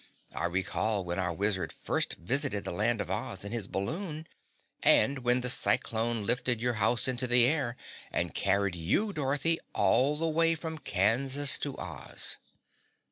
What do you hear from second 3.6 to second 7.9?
balloon, and when the cyclone lifted your house into the air